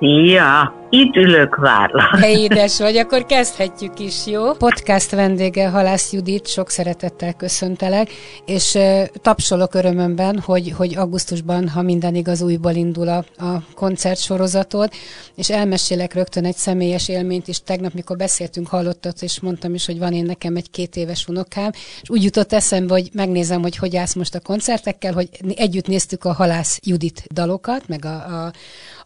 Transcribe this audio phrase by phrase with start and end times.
[0.00, 2.20] Ja, itt ülök, várlak.
[2.20, 4.52] Te édes vagy, akkor kezdhetjük is, jó?
[4.52, 8.10] Podcast vendége Halász Judit, sok szeretettel köszöntelek,
[8.44, 14.90] és uh, tapsolok örömömben, hogy, hogy augusztusban, ha minden igaz, újból indul a, a koncertsorozatod,
[15.34, 17.62] és elmesélek rögtön egy személyes élményt is.
[17.62, 21.70] Tegnap, mikor beszéltünk, hallottat, és mondtam is, hogy van én nekem egy két éves unokám,
[22.02, 26.24] és úgy jutott eszembe, hogy megnézem, hogy hogy állsz most a koncertekkel, hogy együtt néztük
[26.24, 28.52] a Halász Judit dalokat, meg a, a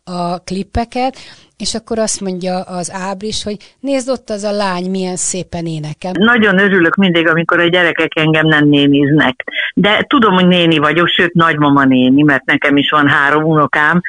[0.04, 1.16] a klippeket,
[1.60, 6.12] és akkor azt mondja az Ábris, hogy nézd ott az a lány, milyen szépen énekel.
[6.15, 9.45] Nagyon örülök mindig, amikor a gyerekek engem nem néniznek.
[9.74, 14.01] De tudom, hogy néni vagyok, sőt nagymama néni, mert nekem is van három unokám,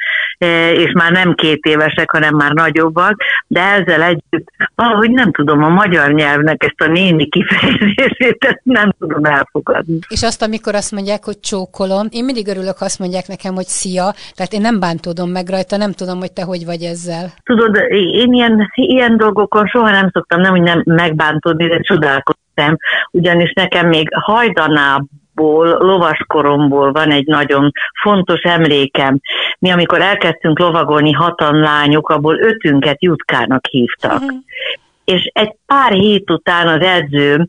[0.74, 5.68] és már nem két évesek, hanem már nagyobbak, de ezzel együtt valahogy nem tudom, a
[5.68, 9.98] magyar nyelvnek ezt a néni kifejezését nem tudom elfogadni.
[10.08, 13.66] És azt, amikor azt mondják, hogy csókolom, én mindig örülök, ha azt mondják nekem, hogy
[13.66, 17.32] szia, tehát én nem bántódom meg rajta, nem tudom, hogy te hogy vagy ezzel.
[17.44, 17.76] Tudod,
[18.12, 22.76] én ilyen, ilyen dolgokon soha nem szoktam, nem, hogy nem megbántódni, de csodálkoztam,
[23.10, 24.08] ugyanis nekem még
[25.42, 27.70] hajdanább lovaskoromból van egy nagyon
[28.02, 29.20] fontos emlékem.
[29.58, 34.20] Mi, amikor elkezdtünk lovagolni hatan lányok, abból ötünket Jutkának hívtak.
[34.20, 34.38] Uh-huh.
[35.04, 37.48] És egy pár hét után az edzőm,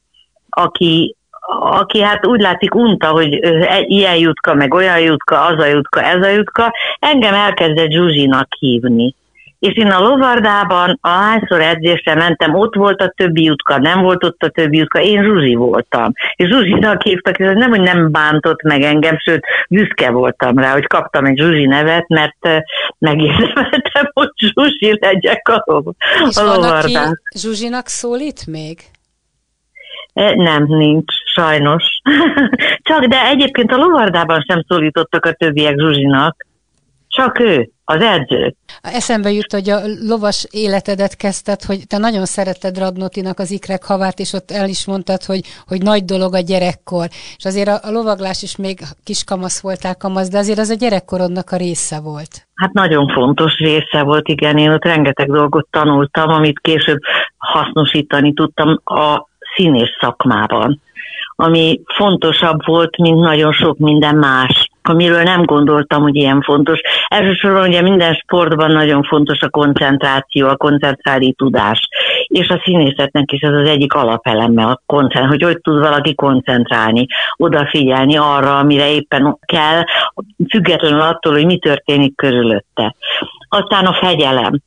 [0.49, 1.15] aki
[1.59, 3.39] aki hát úgy látszik unta, hogy
[3.87, 9.15] ilyen jutka, meg olyan jutka, az a jutka, ez a jutka, engem elkezdett Zsuzsinak hívni.
[9.63, 14.41] És én a lovardában, ahányszor edzésre mentem, ott volt a többi jutka, nem volt ott
[14.43, 16.11] a többi jutka, én Zsuzsi voltam.
[16.35, 20.87] És Zsuzsinak hívtak, és nem, hogy nem bántott meg engem, sőt, büszke voltam rá, hogy
[20.87, 22.37] kaptam egy Zsuzsi nevet, mert
[22.97, 25.95] megérdemeltem, hogy Zsuzsi legyek a, lov-
[26.29, 27.21] és a lovardán.
[27.35, 28.79] Zsuzsinak szólít még?
[30.35, 31.83] Nem, nincs, sajnos.
[32.89, 36.45] Csak, de egyébként a lovardában sem szólítottak a többiek Zsuzsinak.
[37.07, 38.55] Csak ő, az edző.
[38.81, 44.19] Eszembe jut, hogy a lovas életedet kezdted, hogy te nagyon szeretted Radnotinak az ikrek havát,
[44.19, 47.07] és ott el is mondtad, hogy, hogy nagy dolog a gyerekkor.
[47.37, 50.75] És azért a, a lovaglás is még kis kamasz voltál kamasz, de azért az a
[50.75, 52.47] gyerekkorodnak a része volt.
[52.55, 54.57] Hát nagyon fontos része volt, igen.
[54.57, 56.99] Én ott rengeteg dolgot tanultam, amit később
[57.37, 60.81] hasznosítani tudtam a színész szakmában,
[61.35, 66.79] ami fontosabb volt, mint nagyon sok minden más amiről nem gondoltam, hogy ilyen fontos.
[67.07, 71.79] Elsősorban ugye minden sportban nagyon fontos a koncentráció, a koncentrálni tudás.
[72.27, 77.05] És a színészetnek is ez az egyik alapeleme, a koncentrál, hogy hogy tud valaki koncentrálni,
[77.37, 79.83] odafigyelni arra, amire éppen kell,
[80.49, 82.95] függetlenül attól, hogy mi történik körülötte.
[83.49, 84.61] Aztán a fegyelem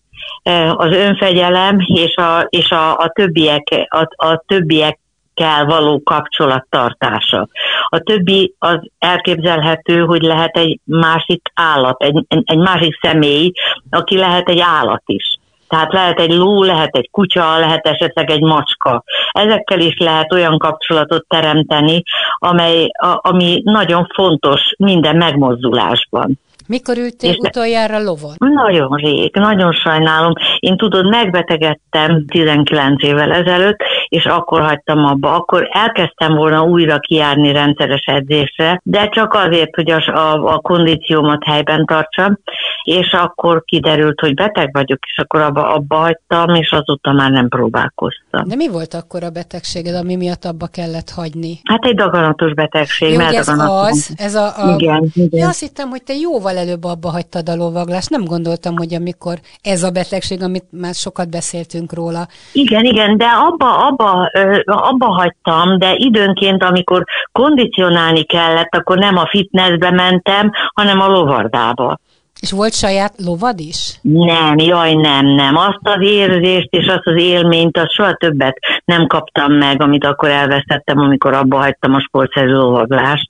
[0.77, 4.99] az önfegyelem és a, és a, a többiek, a, a többiek
[5.37, 7.49] kell való kapcsolattartása.
[7.89, 13.53] A többi az elképzelhető, hogy lehet egy másik állat, egy, egy másik személy,
[13.91, 15.39] aki lehet egy állat is.
[15.69, 19.03] Tehát lehet egy ló, lehet egy kutya, lehet esetleg egy macska.
[19.31, 22.03] Ezekkel is lehet olyan kapcsolatot teremteni,
[22.39, 26.39] amely, a, ami nagyon fontos minden megmozdulásban.
[26.67, 28.35] Mikor ültél és utoljára lovon?
[28.37, 30.33] Nagyon rég, nagyon sajnálom.
[30.59, 33.79] Én tudod, megbetegedtem 19 évvel ezelőtt,
[34.09, 35.35] és akkor hagytam abba.
[35.35, 41.45] Akkor elkezdtem volna újra kijárni rendszeres edzésre, de csak azért, hogy a, a, a kondíciómat
[41.45, 42.39] helyben tartsam,
[42.87, 47.49] és akkor kiderült, hogy beteg vagyok, és akkor abba, abba hagytam, és azóta már nem
[47.49, 48.49] próbálkoztam.
[48.49, 51.61] De mi volt akkor a betegséged, ami miatt abba kellett hagyni?
[51.65, 53.13] Hát egy daganatos betegség.
[53.13, 54.75] Jó, ez az, ez a, a...
[54.79, 55.41] Igen, igen.
[55.41, 58.11] Én azt hittem, hogy te jóval előbb abba hagytad a lovaglást.
[58.11, 62.27] Nem gondoltam, hogy amikor ez a betegség, amit már sokat beszéltünk róla.
[62.53, 64.31] Igen, igen, de abba, abba,
[64.65, 71.99] abba hagytam, de időnként, amikor kondicionálni kellett, akkor nem a fitnessbe mentem, hanem a lovardába.
[72.41, 73.99] És volt saját lovad is?
[74.03, 75.57] Nem, jaj, nem, nem.
[75.57, 80.29] Azt az érzést és azt az élményt, azt soha többet nem kaptam meg, amit akkor
[80.29, 83.29] elvesztettem, amikor abba hagytam a sportszerző lovaglást,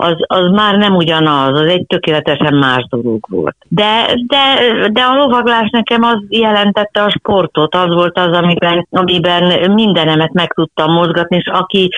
[0.00, 3.56] az, az már nem ugyanaz, az egy tökéletesen más dolog volt.
[3.68, 9.70] De, de, de a lovaglás nekem az jelentette a sportot, az volt az, amiben, amiben
[9.70, 11.90] mindenemet meg tudtam mozgatni, és aki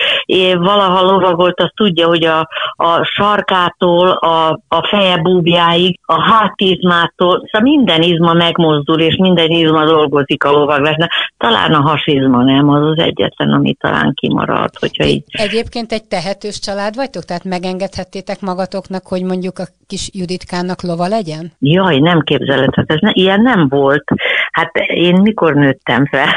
[0.57, 2.39] valaha lovagolt, az tudja, hogy a,
[2.75, 9.85] a sarkától, a, a feje búbjáig, a hátizmától, szóval minden izma megmozdul, és minden izma
[9.85, 11.09] dolgozik a lovaglásnál.
[11.37, 14.79] Talán a hasizma nem, az az egyetlen, ami talán kimaradt.
[14.79, 15.23] Hogyha így...
[15.27, 17.23] Egyébként egy tehetős család vagytok?
[17.23, 17.43] Tehát
[17.91, 21.51] megengedhettétek magatoknak, hogy mondjuk a kis Juditkának lova legyen?
[21.59, 24.03] Jaj, nem képzelheted, ez ne, ilyen nem volt.
[24.51, 26.27] Hát én mikor nőttem fel?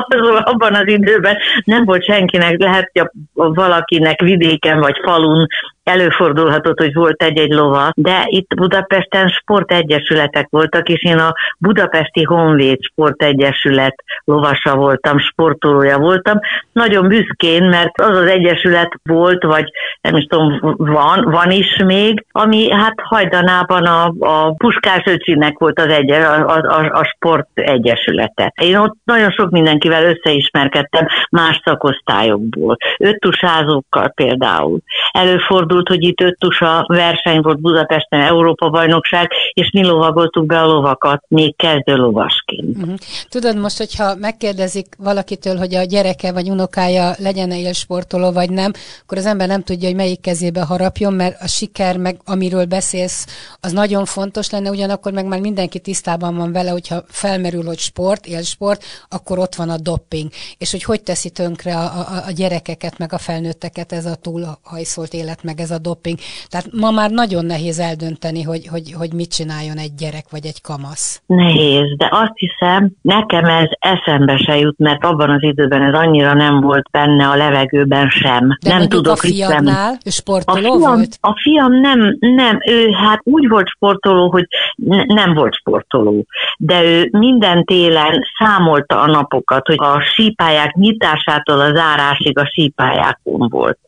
[0.52, 5.46] Abban az időben nem volt senkinek, lehet, hogy valakinek vidéken vagy falun
[5.84, 12.78] előfordulhatott, hogy volt egy-egy lova, de itt Budapesten sportegyesületek voltak, és én a Budapesti Honvéd
[12.82, 13.94] Sportegyesület
[14.24, 16.38] lovasa voltam, sportolója voltam.
[16.72, 19.70] Nagyon büszkén, mert az az egyesület volt, vagy
[20.00, 25.78] nem is tudom, van, van is még, ami hát hajdanában a, a Puskás öcsinek volt
[25.78, 28.52] az egy, a, a, a sport egyesülete.
[28.62, 32.76] Én ott nagyon sok mindenkivel összeismerkedtem más szakosztályokból.
[32.98, 34.78] Öttusázókkal például.
[35.12, 40.60] Előfordult előfordult, hogy itt öt tusa verseny volt Budapesten, Európa bajnokság, és mi lovagoltuk be
[40.60, 42.76] a lovakat, még kezdő lovasként.
[42.76, 42.94] Uh-huh.
[43.28, 48.70] Tudod most, hogyha megkérdezik valakitől, hogy a gyereke vagy unokája legyen-e élsportoló vagy nem,
[49.02, 53.26] akkor az ember nem tudja, hogy melyik kezébe harapjon, mert a siker, meg amiről beszélsz,
[53.60, 58.26] az nagyon fontos lenne, ugyanakkor meg már mindenki tisztában van vele, hogyha felmerül, hogy sport,
[58.26, 60.30] élsport, akkor ott van a dopping.
[60.58, 65.14] És hogy hogy teszi tönkre a, a, a gyerekeket, meg a felnőtteket ez a túlhajszolt
[65.14, 66.18] élet, meg ez a doping.
[66.48, 70.60] Tehát ma már nagyon nehéz eldönteni, hogy, hogy, hogy mit csináljon egy gyerek vagy egy
[70.60, 71.22] kamasz.
[71.26, 76.32] Nehéz, de azt hiszem, nekem ez eszembe se jut, mert abban az időben ez annyira
[76.34, 78.58] nem volt benne a levegőben sem.
[78.62, 81.18] De nem tudok a fiadnál, ő sportoló a fiam, volt?
[81.20, 86.26] A fiam nem, nem, ő hát úgy volt sportoló, hogy ne, nem volt sportoló,
[86.58, 93.48] de ő minden télen számolta a napokat, hogy a sípályák nyitásától a zárásig a sípályákon
[93.48, 93.78] volt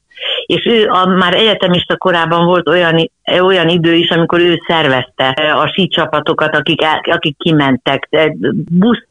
[0.47, 3.11] és ő a, már egyetemista korában volt olyan,
[3.41, 8.09] olyan idő is, amikor ő szervezte a sícsapatokat, akik, akik kimentek,
[8.71, 9.09] buszt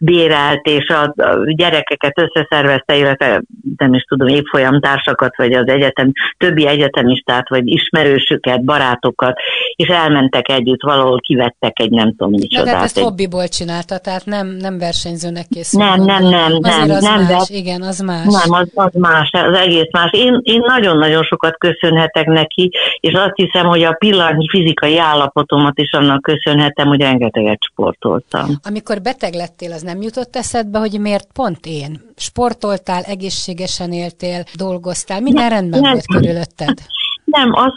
[0.00, 3.42] bérelt, és a, a gyerekeket összeszervezte, illetve
[3.76, 9.38] nem is tudom, évfolyam társakat, vagy az egyetem, többi egyetemistát, vagy ismerősöket, barátokat,
[9.76, 12.64] és elmentek együtt, valahol kivettek egy nem tudom micsodát.
[12.64, 13.02] De hát ezt egy...
[13.02, 15.82] hobbiból csinálta, tehát nem, nem versenyzőnek készült.
[15.82, 16.90] Nem, nem, nem, nem.
[16.90, 17.56] az nem, más, de...
[17.56, 18.24] igen, az más.
[18.24, 20.10] Nem, az, az más, az egész más.
[20.12, 22.70] Én, én nagyon-nagyon sokat köszönhetek neki,
[23.00, 28.48] és azt hiszem, hogy a pillanatnyi fizikai állapotomat is annak köszönhetem, hogy rengeteget sportoltam.
[28.62, 32.00] Amikor beteg lettél, az nem jutott eszedbe, hogy miért pont én?
[32.16, 35.92] Sportoltál, egészségesen éltél, dolgoztál, minden rendben nem.
[35.92, 36.78] volt körülötted?
[37.26, 37.72] Nem, az,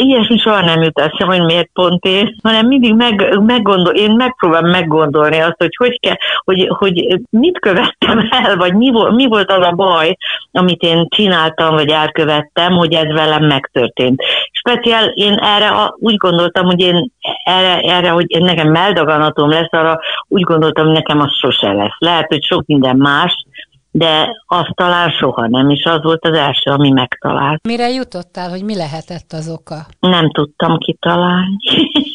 [0.00, 4.70] ilyesmi soha nem jut eszem, hogy miért pont én, hanem mindig meg, meggondol, én megpróbálom
[4.70, 9.50] meggondolni azt, hogy hogy, kell, hogy, hogy mit követtem el, vagy mi volt, mi volt
[9.50, 10.16] az a baj,
[10.52, 14.22] amit én csináltam, vagy elkövettem, hogy ez velem megtörtént.
[14.52, 17.10] Speciál én erre úgy gondoltam, hogy én
[17.44, 21.96] erre, erre hogy nekem meldaganatom lesz, arra úgy gondoltam, hogy nekem az sose lesz.
[21.98, 23.44] Lehet, hogy sok minden más,
[23.92, 27.66] de azt talán soha nem, és az volt az első, ami megtalált.
[27.66, 29.86] Mire jutottál, hogy mi lehetett az oka?
[30.00, 31.56] Nem tudtam kitalálni.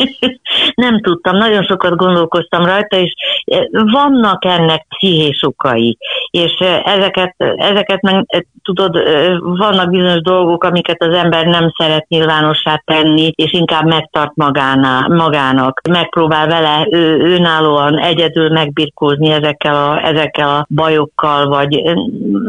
[0.75, 3.13] nem tudtam, nagyon sokat gondolkoztam rajta, és
[3.45, 5.97] eh, vannak ennek pszichés okai,
[6.31, 6.51] és
[6.83, 8.97] ezeket, ezeket meg, tudod,
[9.39, 15.81] vannak bizonyos dolgok, amiket az ember nem szeret nyilvánossá tenni, és inkább megtart magáná, magának.
[15.89, 21.81] Megpróbál vele ő, önállóan egyedül megbirkózni ezekkel a, ezekkel a bajokkal, vagy,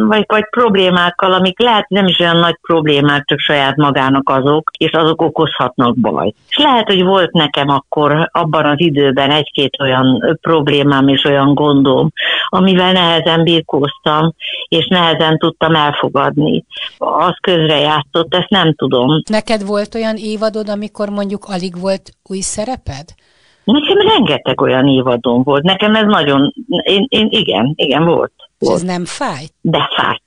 [0.09, 4.93] vagy, vagy problémákkal, amik lehet nem is olyan nagy problémák, csak saját magának azok, és
[4.93, 6.35] azok okozhatnak bajt.
[6.49, 12.11] És lehet, hogy volt nekem akkor abban az időben egy-két olyan problémám és olyan gondom,
[12.49, 14.35] amivel nehezen birkóztam,
[14.69, 16.65] és nehezen tudtam elfogadni.
[16.99, 19.23] Az közrejátszott, ezt nem tudom.
[19.31, 23.05] Neked volt olyan évadod, amikor mondjuk alig volt új szereped?
[23.65, 25.63] Nekem rengeteg olyan évadom volt.
[25.63, 28.33] Nekem ez nagyon, én, én igen, igen volt.
[28.59, 29.45] És ez nem fáj?
[29.61, 30.23] De fájt.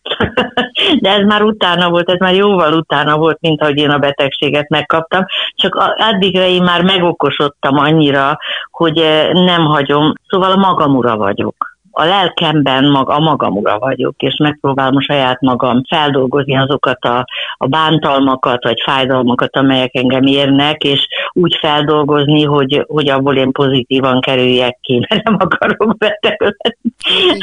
[1.01, 4.69] De ez már utána volt, ez már jóval utána volt, mint ahogy én a betegséget
[4.69, 5.25] megkaptam.
[5.55, 8.38] Csak addigra én már megokosodtam annyira,
[8.71, 13.79] hogy eh, nem hagyom, szóval a magam ura vagyok a lelkemben mag, a magam ura
[13.79, 17.25] vagyok, és megpróbálom a saját magam feldolgozni azokat a,
[17.57, 24.21] a bántalmakat, vagy fájdalmakat, amelyek engem érnek, és úgy feldolgozni, hogy, hogy abból én pozitívan
[24.21, 27.38] kerüljek ki, mert nem akarok beteg lenni.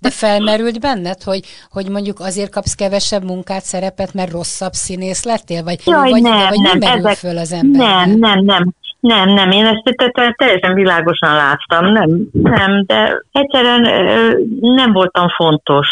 [0.00, 5.62] De felmerült benned, hogy, hogy mondjuk azért kapsz kevesebb munkát, szerepet, mert rosszabb színész lettél?
[5.62, 7.86] Vagy, Jaj, vagy, nem, vagy nem, merül ezek, föl az ember?
[7.86, 8.74] Nem, nem, nem.
[9.02, 9.96] Nem, nem, én ezt
[10.36, 13.80] teljesen világosan láttam, nem, nem, de egyszerűen
[14.60, 15.88] nem voltam fontos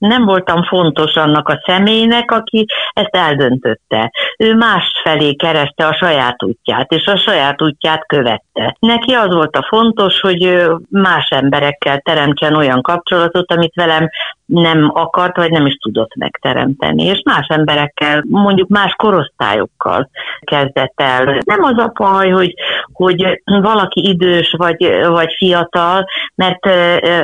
[0.00, 4.10] nem voltam fontos annak a személynek, aki ezt eldöntötte.
[4.38, 8.76] Ő más felé kereste a saját útját, és a saját útját követte.
[8.78, 14.08] Neki az volt a fontos, hogy más emberekkel teremtsen olyan kapcsolatot, amit velem
[14.50, 17.04] nem akart, vagy nem is tudott megteremteni.
[17.04, 21.38] És más emberekkel, mondjuk más korosztályokkal kezdett el.
[21.44, 22.54] Nem az a baj, hogy,
[22.92, 26.64] hogy valaki idős vagy, vagy fiatal, mert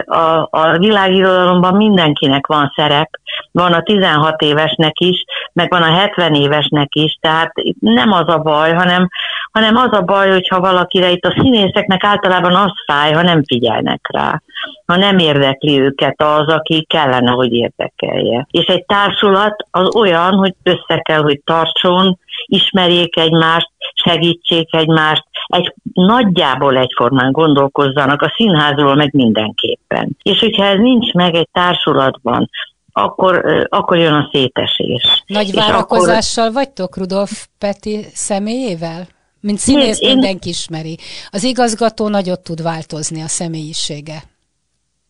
[0.04, 3.08] a, a világirodalomban mindenkinek van szerep,
[3.56, 8.38] van a 16 évesnek is, meg van a 70 évesnek is, tehát nem az a
[8.38, 9.08] baj, hanem,
[9.52, 14.00] hanem az a baj, hogyha valakire itt a színészeknek általában az fáj, ha nem figyelnek
[14.12, 14.42] rá,
[14.86, 18.46] ha nem érdekli őket az, aki kellene, hogy érdekelje.
[18.50, 25.74] És egy társulat az olyan, hogy össze kell, hogy tartson, ismerjék egymást, segítsék egymást, egy
[25.92, 30.16] nagyjából egyformán gondolkozzanak a színházról meg mindenképpen.
[30.22, 32.50] És hogyha ez nincs meg egy társulatban,
[32.96, 35.22] akkor, akkor jön a szétesés.
[35.26, 36.56] Nagy várakozással akkor...
[36.56, 39.06] vagytok Rudolf Peti személyével?
[39.40, 40.98] Mint színész én, mindenki ismeri.
[41.30, 44.22] Az igazgató nagyot tud változni a személyisége.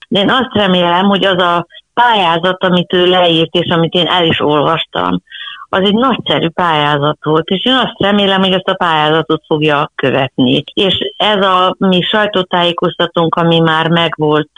[0.09, 4.41] Én azt remélem, hogy az a pályázat, amit ő leírt, és amit én el is
[4.41, 5.23] olvastam,
[5.69, 10.63] az egy nagyszerű pályázat volt, és én azt remélem, hogy ezt a pályázatot fogja követni.
[10.75, 14.51] És ez a mi sajtótájékoztatónk, ami már megvolt,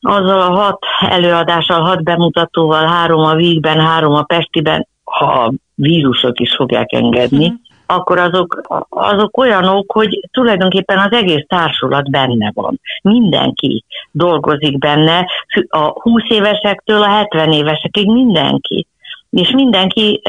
[0.00, 6.40] azzal a hat előadással, hat bemutatóval, három a Vígben, három a Pestiben, ha a vírusok
[6.40, 12.80] is fogják engedni, uh-huh akkor azok, azok olyanok, hogy tulajdonképpen az egész társulat benne van.
[13.02, 15.26] Mindenki dolgozik benne,
[15.68, 18.86] a 20 évesektől a 70 évesekig mindenki
[19.30, 20.22] és mindenki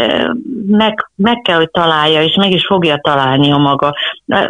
[0.67, 3.95] meg, meg kell, hogy találja, és meg is fogja találni a maga.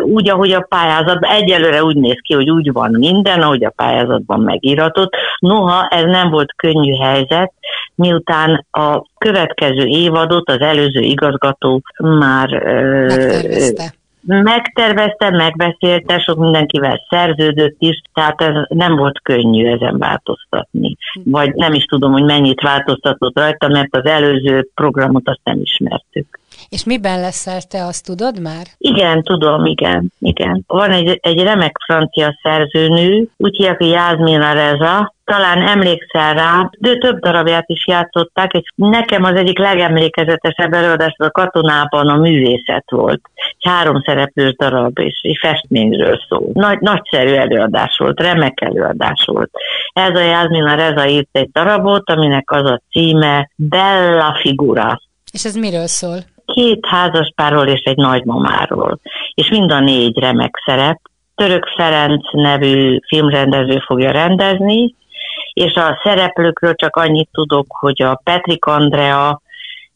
[0.02, 4.40] Úgy, ahogy a pályázatban, egyelőre úgy néz ki, hogy úgy van minden, ahogy a pályázatban
[4.40, 5.14] megíratott.
[5.40, 7.54] Noha ez nem volt könnyű helyzet,
[7.96, 18.02] miután a következő évadot az előző igazgató már Megtervezte megtervezte, megbeszélte, sok mindenkivel szerződött is,
[18.14, 20.98] tehát ez nem volt könnyű ezen változtatni.
[21.24, 26.40] Vagy nem is tudom, hogy mennyit változtatott rajta, mert az előző programot azt nem ismertük.
[26.70, 28.66] És miben leszel te, azt tudod már?
[28.78, 30.64] Igen, tudom, igen, igen.
[30.68, 36.98] Van egy, egy remek francia szerzőnő, úgy hívják, hogy Jászmina Reza, talán emlékszel rá, de
[36.98, 38.54] több darabját is játszották.
[38.54, 43.22] Egy, nekem az egyik legemlékezetesebb előadás a katonában a művészet volt.
[43.34, 46.50] Egy három szereplős darab, és egy festményről szól.
[46.54, 49.52] Nagy, nagyszerű előadás volt, remek előadás volt.
[49.94, 55.02] Ez a Jászmina Reza írt egy darabot, aminek az a címe Bella Figura.
[55.32, 56.18] És ez miről szól?
[56.54, 59.00] Két házaspárról és egy nagymamáról.
[59.34, 61.00] És mind a négy remek szerep.
[61.36, 64.96] Török Ferenc nevű filmrendező fogja rendezni,
[65.54, 69.42] és a szereplőkről csak annyit tudok, hogy a Petrik Andrea,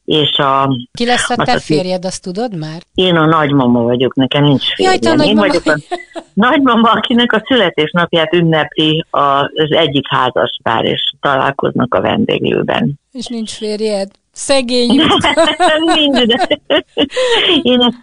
[0.05, 0.77] és a...
[0.91, 2.81] Ki lesz a te férjed, azt tudod már?
[2.93, 4.99] Én a nagymama vagyok, nekem nincs férjem.
[5.03, 5.79] Jaj, te Én vagyok a
[6.33, 12.99] nagymama, akinek a születésnapját ünnepli az egyik házaspár, és találkoznak a vendéglőben.
[13.11, 14.09] És nincs férjed?
[14.35, 14.87] Szegény
[15.95, 16.57] Nincs, de
[17.61, 17.97] én ezt...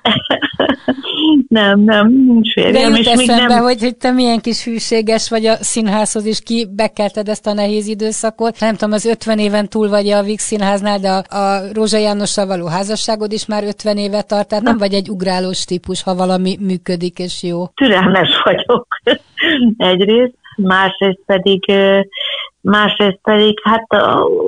[1.49, 2.73] nem, nem, nincs férjem.
[2.73, 3.63] De jut és eszembe, nem...
[3.63, 7.87] hogy, hogy te milyen kis hűséges vagy a színházhoz, is ki bekelted ezt a nehéz
[7.87, 8.61] időszakot.
[8.61, 12.47] Nem tudom, az 50 éven túl vagy a Vix színháznál, de a, a Rózsa Jánossal
[12.47, 16.57] való házasságod is már 50 éve tart, tehát nem vagy egy ugrálós típus, ha valami
[16.61, 17.67] működik és jó.
[17.67, 18.87] Türelmes vagyok
[19.77, 21.73] egyrészt, másrészt pedig
[22.61, 23.87] másrészt pedig, hát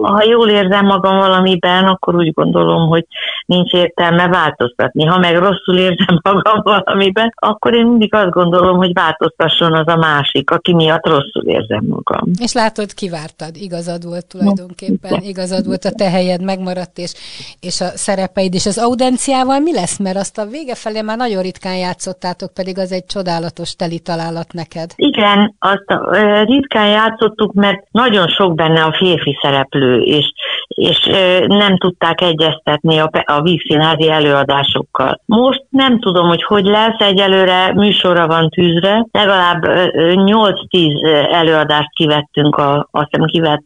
[0.02, 3.06] ha jól érzem magam valamiben, akkor úgy gondolom, hogy
[3.46, 5.04] nincs értelme változtatni.
[5.04, 9.96] Ha meg rosszul érzem magam valamiben, akkor én mindig azt gondolom, hogy változtasson az a
[9.96, 12.30] másik, aki miatt rosszul érzem magam.
[12.40, 17.14] És látod, kivártad, igazad volt tulajdonképpen, igazad volt, a te helyed megmaradt, és,
[17.60, 19.98] és a szerepeid, és az audenciával mi lesz?
[19.98, 24.52] Mert azt a vége felé már nagyon ritkán játszottátok, pedig az egy csodálatos teli találat
[24.52, 24.90] neked.
[24.96, 26.10] Igen, azt a,
[26.44, 30.32] ritkán játszottuk, mert nagyon sok benne a férfi szereplő, és,
[30.74, 31.10] és
[31.46, 35.20] nem tudták egyeztetni a, a vígszínházi előadásokkal.
[35.24, 42.88] Most nem tudom, hogy hogy lesz, egyelőre műsorra van tűzve, legalább 8-10 előadást kivettünk, a,
[42.90, 43.64] azt hiszem kivett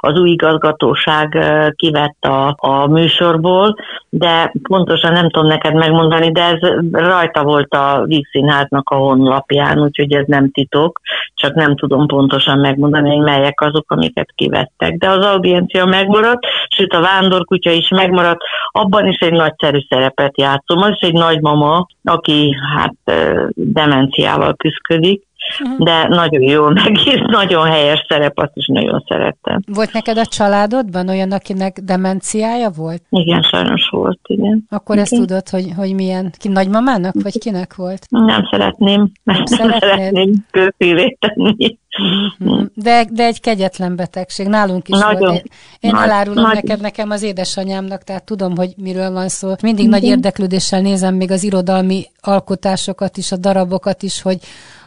[0.00, 1.38] az új igazgatóság
[1.76, 3.76] kivett a, a műsorból,
[4.08, 10.12] de pontosan nem tudom neked megmondani, de ez rajta volt a Vígszínháznak a honlapján, úgyhogy
[10.12, 11.00] ez nem titok,
[11.34, 14.96] csak nem tudom pontosan megmondani, hogy melyek azok, amiket kivettek.
[14.96, 16.23] De az audiencia megmaradt,
[16.68, 18.40] sőt a vándorkutya is megmaradt,
[18.70, 20.78] abban is egy nagyszerű szerepet játszom.
[20.78, 22.94] Az is egy nagymama, aki hát
[23.54, 25.22] demenciával küzdik,
[25.78, 29.60] de nagyon jól megírt, nagyon helyes szerep, azt is nagyon szerettem.
[29.66, 33.02] Volt neked a családodban olyan, akinek demenciája volt?
[33.08, 34.66] Igen, sajnos volt, igen.
[34.70, 38.06] Akkor ezt tudod, hogy, hogy milyen, ki nagymamának, vagy kinek volt?
[38.08, 40.44] Nem szeretném, nem, nem szeretném
[41.18, 41.78] tenni.
[42.38, 42.62] Mhm.
[42.74, 44.46] De, de egy kegyetlen betegség.
[44.46, 45.34] Nálunk is nagyon, volt.
[45.34, 46.54] Én, én nagy, elárulom nagy.
[46.54, 49.48] neked, nekem az édesanyámnak, tehát tudom, hogy miről van szó.
[49.62, 50.00] Mindig Igen.
[50.00, 54.38] nagy érdeklődéssel nézem még az irodalmi alkotásokat is, a darabokat is, hogy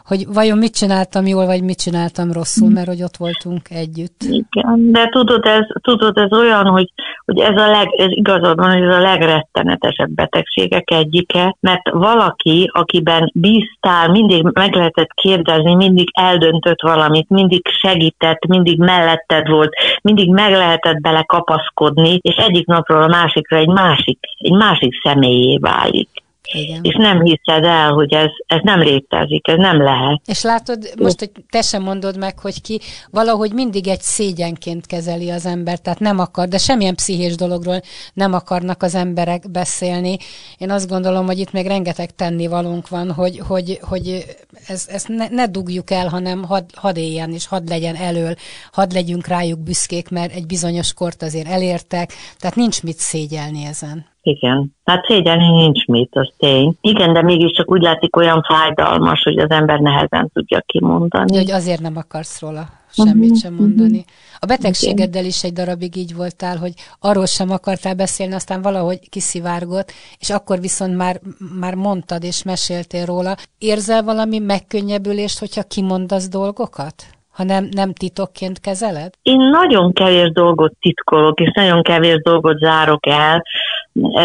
[0.07, 4.21] hogy vajon mit csináltam jól, vagy mit csináltam rosszul, mert hogy ott voltunk együtt.
[4.21, 6.91] Igen, de tudod, ez, tudod, ez olyan, hogy,
[7.25, 12.69] hogy ez, a leg, ez igazad van, hogy ez a legrettenetesebb betegségek egyike, mert valaki,
[12.73, 20.29] akiben bíztál, mindig meg lehetett kérdezni, mindig eldöntött valamit, mindig segített, mindig melletted volt, mindig
[20.29, 26.09] meg lehetett bele kapaszkodni, és egyik napról a másikra egy másik, egy másik személyé válik.
[26.53, 26.79] Igen.
[26.81, 30.21] És nem hiszed el, hogy ez, ez nem létezik, ez nem lehet.
[30.25, 32.79] És látod, most, hogy te sem mondod meg, hogy ki
[33.11, 37.81] valahogy mindig egy szégyenként kezeli az ember, tehát nem akar, de semmilyen pszichés dologról
[38.13, 40.17] nem akarnak az emberek beszélni.
[40.57, 44.25] Én azt gondolom, hogy itt még rengeteg tennivalónk van, hogy, hogy, hogy
[44.67, 48.33] ez, ezt ne, ne dugjuk el, hanem hadd had éljen, és hadd legyen elől,
[48.71, 52.09] hadd legyünk rájuk büszkék, mert egy bizonyos kort azért elértek,
[52.39, 54.05] tehát nincs mit szégyelni ezen.
[54.21, 54.75] Igen.
[54.83, 56.77] Hát szégyelni nincs mit, az tény.
[56.81, 61.37] Igen, de mégiscsak úgy látszik olyan fájdalmas, hogy az ember nehezen tudja kimondani.
[61.37, 62.67] Hogy azért nem akarsz róla
[63.05, 64.05] semmit uh-huh, sem mondani.
[64.39, 69.91] A betegségeddel is egy darabig így voltál, hogy arról sem akartál beszélni, aztán valahogy kiszivárgott,
[70.19, 71.19] és akkor viszont már,
[71.59, 73.35] már mondtad és meséltél róla.
[73.57, 77.05] Érzel valami megkönnyebbülést, hogyha kimondasz dolgokat?
[77.37, 79.13] ha nem, nem titokként kezeled?
[79.21, 83.43] Én nagyon kevés dolgot titkolok, és nagyon kevés dolgot zárok el,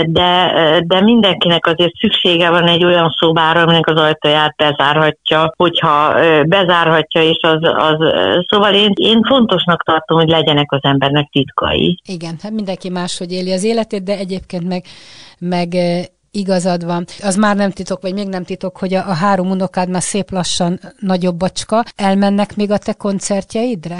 [0.06, 0.52] de,
[0.86, 6.14] de mindenkinek azért szüksége van egy olyan szobára, aminek az ajtaját bezárhatja, hogyha
[6.46, 7.96] bezárhatja, és az, az
[8.48, 12.00] szóval én, én fontosnak tartom, hogy legyenek az embernek titkai.
[12.08, 14.84] Igen, hát mindenki máshogy éli az életét, de egyébként meg,
[15.38, 15.74] meg
[16.30, 17.04] igazad van.
[17.22, 20.30] Az már nem titok, vagy még nem titok, hogy a, a három unokád már szép
[20.30, 21.82] lassan nagyobb bacska.
[21.96, 23.98] Elmennek még a te koncertjeidre?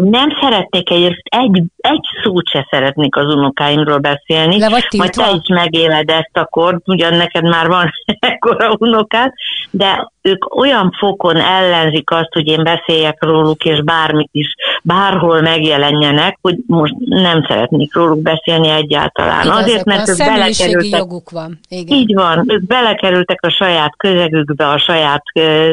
[0.00, 4.58] Nem szeretnék egy, egy, egy szót se szeretnék az unokáimról beszélni.
[4.58, 9.32] Le vagy Majd te is megéled ezt akkor, ugyan neked már van ekkora unokád,
[9.70, 16.38] de ők olyan fokon ellenzik azt, hogy én beszéljek róluk, és bármit is, bárhol megjelenjenek,
[16.42, 19.44] hogy most nem szeretnék róluk beszélni egyáltalán.
[19.44, 21.00] Igazak, Azért, mert ők belekerültek.
[21.00, 21.58] joguk van.
[21.68, 21.98] Igen.
[21.98, 25.22] Így van, ők belekerültek a saját közegükbe, a saját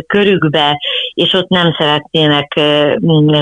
[0.07, 0.79] körükbe,
[1.13, 2.59] és ott nem szeretnének,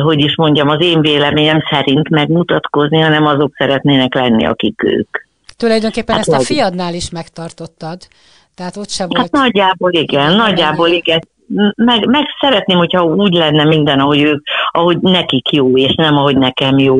[0.02, 5.18] hogy is mondjam, az én véleményem szerint megmutatkozni, hanem azok szeretnének lenni, akik ők.
[5.58, 7.98] Tulajdonképpen hát ezt a fiadnál is megtartottad.
[8.56, 9.30] Tehát ott sem hát volt...
[9.32, 11.20] Hát nagyjából igen, nagyjából igen.
[11.76, 16.38] Meg, meg szeretném, hogyha úgy lenne minden, ahogy ők, ahogy nekik jó, és nem ahogy
[16.38, 16.98] nekem jó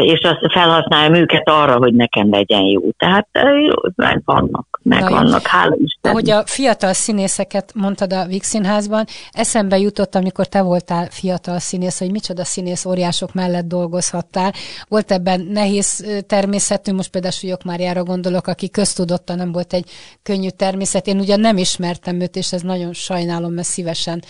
[0.00, 2.80] és azt felhasználjam őket arra, hogy nekem legyen jó.
[2.96, 3.28] Tehát
[3.66, 6.10] jó, meg vannak, meg Na, vannak, hála Isten.
[6.10, 11.98] Ahogy a fiatal színészeket mondtad a Vix Színházban, eszembe jutott, amikor te voltál fiatal színész,
[11.98, 14.52] hogy micsoda színész óriások mellett dolgozhattál.
[14.88, 19.90] Volt ebben nehéz természetű, most például Súlyok Máriára gondolok, aki köztudotta nem volt egy
[20.22, 21.06] könnyű természet.
[21.06, 24.22] Én ugyan nem ismertem őt, és ez nagyon sajnálom, mert szívesen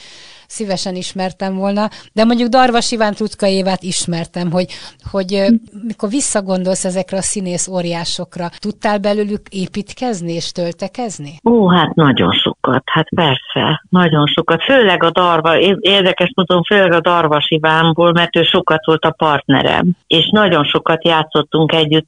[0.55, 4.67] szívesen ismertem volna, de mondjuk Darvas Iván Tutka Évát ismertem, hogy,
[5.11, 5.45] hogy
[5.87, 11.33] mikor visszagondolsz ezekre a színész óriásokra, tudtál belőlük építkezni és töltekezni?
[11.45, 17.01] Ó, hát nagyon sokat, hát persze, nagyon sokat, főleg a Darva, érdekes módon főleg a
[17.01, 22.07] Darvas Ivánból, mert ő sokat volt a partnerem, és nagyon sokat játszottunk együtt.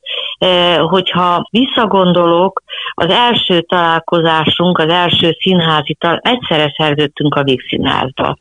[0.79, 2.63] Hogyha visszagondolok,
[2.99, 8.39] az első találkozásunk, az első színházi, tal- egyszerre szerződtünk a Végszínházba.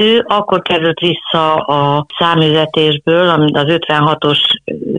[0.00, 4.38] Ő akkor került vissza a számüzetésből, amit az 56-os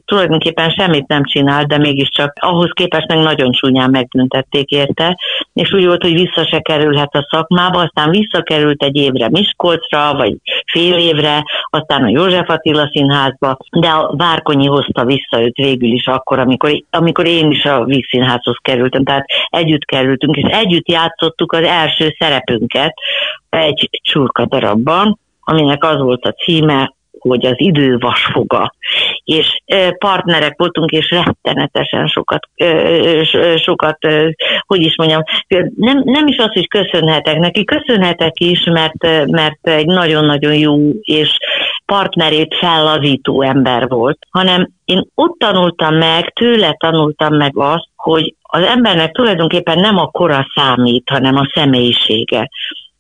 [0.06, 5.18] tulajdonképpen semmit nem csinált, de mégiscsak ahhoz képest meg nagyon csúnyán megbüntették érte,
[5.54, 10.36] és úgy volt, hogy vissza se kerülhet a szakmába, aztán visszakerült egy évre Miskolcra, vagy
[10.66, 16.08] fél évre, aztán a József Attila Színházba, de a Várkonyi hozta vissza őt végül is
[16.08, 21.64] akkor, amikor, amikor én is a Vígszínházhoz kerültem, tehát együtt kerültünk, és együtt játszottuk az
[21.64, 22.94] első szerepünket
[23.50, 28.74] egy csurka darabban, aminek az volt a címe, hogy az idő vasfoga.
[29.24, 29.62] És
[29.98, 32.48] partnerek voltunk, és rettenetesen sokat,
[33.56, 33.98] sokat
[34.66, 35.24] hogy is mondjam,
[35.76, 41.38] nem, nem is az, hogy köszönhetek neki, köszönhetek is, mert, mert egy nagyon-nagyon jó és
[41.86, 48.64] partnerét fellazító ember volt, hanem én ott tanultam meg, tőle tanultam meg azt, hogy az
[48.64, 52.50] embernek tulajdonképpen nem a kora számít, hanem a személyisége.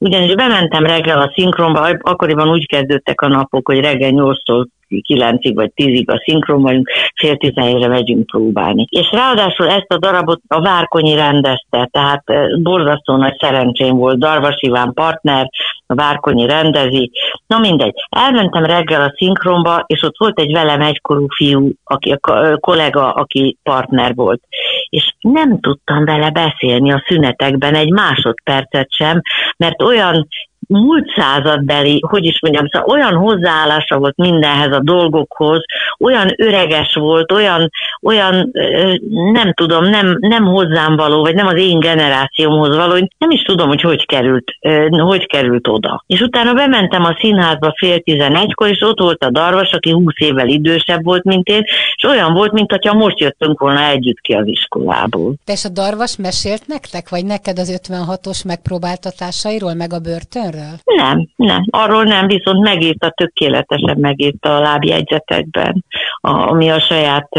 [0.02, 5.72] Ugyanis bementem reggel a szinkronba, akkoriban úgy kezdődtek a napok, hogy reggel 8-tól 9-ig vagy
[5.76, 8.86] 10-ig a szinkron vagyunk, fél 11-re megyünk próbálni.
[8.90, 12.24] És ráadásul ezt a darabot a Várkonyi rendezte, tehát
[12.62, 15.50] borzasztó nagy szerencsém volt, Darvas Iván partner,
[15.88, 17.12] a Várkonyi rendezi.
[17.48, 22.58] Na mindegy, elmentem reggel a szinkronba, és ott volt egy velem egykorú fiú, aki a
[22.60, 24.42] kollega, aki partner volt.
[24.90, 29.22] És nem tudtam vele beszélni a szünetekben egy másodpercet sem,
[29.58, 30.28] mert olyan
[30.70, 35.64] múlt századbeli, hogy is mondjam, szóval olyan hozzáállása volt mindenhez a dolgokhoz,
[36.00, 38.52] olyan öreges volt, olyan, olyan
[39.32, 43.68] nem tudom, nem, nem hozzám való, vagy nem az én generációmhoz való, nem is tudom,
[43.68, 44.52] hogy hogy került,
[44.90, 46.04] hogy került oda.
[46.08, 50.48] És utána bementem a színházba fél tizenegykor, és ott volt a Darvas, aki húsz évvel
[50.48, 51.64] idősebb volt, mint én,
[51.96, 55.34] és olyan volt, mint hogyha most jöttünk volna együtt ki az iskolából.
[55.46, 60.59] Te és a Darvas mesélt nektek, vagy neked az 56-os megpróbáltatásairól, meg a börtönről?
[60.60, 60.80] Erről?
[60.84, 61.66] Nem, nem.
[61.70, 65.86] Arról nem, viszont megírta, tökéletesen megírta a lábjegyzetekben,
[66.22, 67.30] ami a saját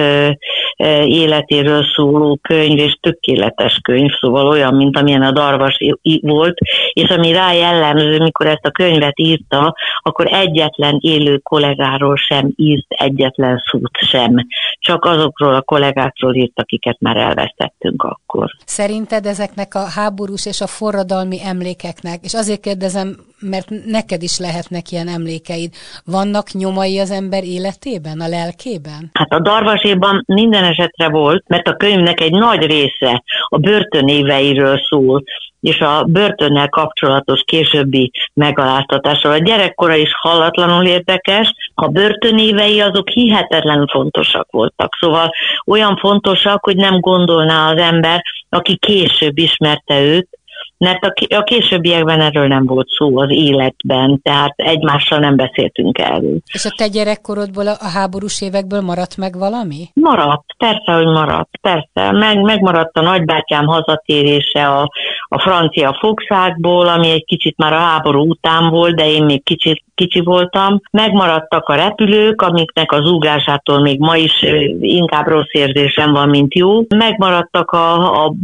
[1.04, 5.78] életéről szóló könyv, és tökéletes könyv, szóval olyan, mint amilyen a Darvas
[6.20, 6.59] volt,
[6.92, 12.87] és ami rá jellemző, mikor ezt a könyvet írta, akkor egyetlen élő kollégáról sem írt
[12.88, 14.35] egyetlen szót sem.
[14.79, 18.50] Csak azokról a kollégákról írt, akiket már elvesztettünk akkor.
[18.64, 24.90] Szerinted ezeknek a háborús és a forradalmi emlékeknek, és azért kérdezem, mert neked is lehetnek
[24.90, 25.72] ilyen emlékeid.
[26.05, 29.11] Vannak nyomai az ember életében, a lelkében?
[29.12, 35.22] Hát a darvaséban minden esetre volt, mert a könyvnek egy nagy része a börtönéveiről szól,
[35.61, 39.33] és a börtönnel kapcsolatos későbbi megaláztatásról.
[39.33, 44.96] A gyerekkora is hallatlanul érdekes, a börtönévei azok hihetetlenül fontosak voltak.
[45.01, 45.31] Szóval
[45.66, 50.29] olyan fontosak, hogy nem gondolná az ember, aki később ismerte őt,
[50.79, 56.38] mert a, a későbbiekben erről nem volt szó az életben, tehát egymással nem beszéltünk erről.
[56.53, 59.88] És a te gyerekkorodból, a háborús évekből maradt meg valami?
[59.94, 62.11] Maradt, persze, hogy maradt, persze.
[62.12, 64.90] Meg, megmaradt a nagybátyám hazatérése a,
[65.33, 69.83] a francia fogságból, ami egy kicsit már a háború után volt, de én még kicsit
[69.95, 70.81] kicsi voltam.
[70.90, 74.45] Megmaradtak a repülők, amiknek az ugrásától még ma is
[74.81, 76.81] inkább rossz érzésem van, mint jó.
[76.88, 78.35] Megmaradtak a, a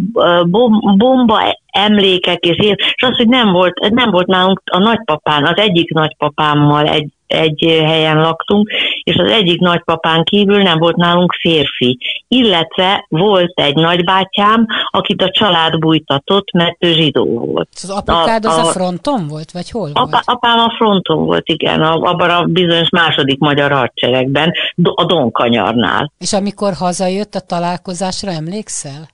[0.96, 5.90] bomba emlékek, és, és az, hogy nem volt, nem volt nálunk a nagypapán, az egyik
[5.90, 8.70] nagypapámmal egy egy helyen laktunk,
[9.02, 11.98] és az egyik nagypapán kívül nem volt nálunk férfi.
[12.28, 17.68] Illetve volt egy nagybátyám, akit a család bújtatott, mert ő zsidó volt.
[17.72, 20.22] Az apukád a, az a, a fronton volt, vagy hol apa, volt?
[20.24, 24.52] Apám a fronton volt, igen, abban a bizonyos második magyar hadseregben,
[24.94, 26.12] a Donkanyarnál.
[26.18, 29.08] És amikor hazajött a találkozásra, emlékszel?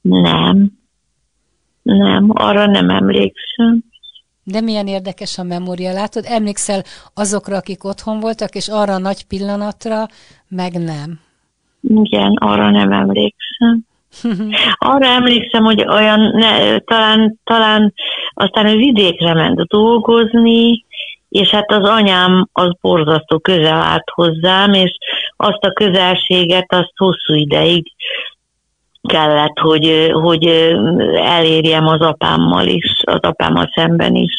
[0.00, 0.78] Nem.
[1.82, 3.84] Nem, arra nem emlékszem.
[4.50, 6.24] De milyen érdekes a memória, látod?
[6.26, 6.82] Emlékszel
[7.14, 10.06] azokra, akik otthon voltak, és arra a nagy pillanatra,
[10.48, 11.20] meg nem.
[11.80, 13.88] Igen, arra nem emlékszem.
[14.92, 17.92] Arra emlékszem, hogy olyan, ne, talán, talán
[18.34, 20.84] aztán a vidékre ment dolgozni,
[21.28, 24.96] és hát az anyám az borzasztó közel állt hozzám, és
[25.36, 27.92] azt a közelséget azt hosszú ideig
[29.08, 30.44] kellett, hogy, hogy
[31.24, 34.34] elérjem az apámmal is, az apámmal szemben is.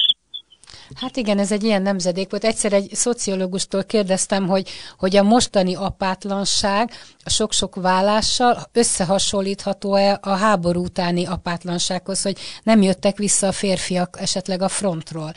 [0.95, 2.43] Hát igen, ez egy ilyen nemzedék volt.
[2.43, 6.91] Egyszer egy szociológustól kérdeztem, hogy, hogy a mostani apátlanság
[7.24, 14.62] a sok-sok vállással összehasonlítható-e a háború utáni apátlansághoz, hogy nem jöttek vissza a férfiak esetleg
[14.62, 15.32] a frontról.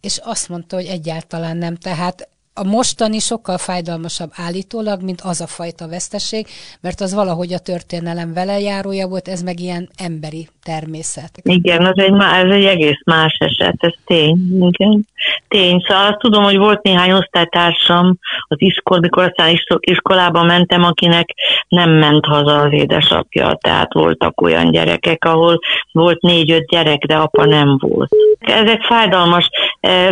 [0.00, 1.74] És azt mondta, hogy egyáltalán nem.
[1.74, 6.46] Tehát a mostani sokkal fájdalmasabb állítólag, mint az a fajta veszteség,
[6.80, 11.30] mert az valahogy a történelem velejárója volt, ez meg ilyen emberi természet.
[11.42, 12.12] Igen, az egy,
[12.44, 15.06] ez egy egész más eset, ez tény, igen.
[15.48, 18.18] Tény, szóval azt tudom, hogy volt néhány osztálytársam
[18.48, 21.28] az iskol, mikor aztán iskolába mentem, akinek
[21.68, 25.58] nem ment haza az édesapja, tehát voltak olyan gyerekek, ahol
[25.92, 28.10] volt négy-öt gyerek, de apa nem volt.
[28.38, 29.48] Ezek fájdalmas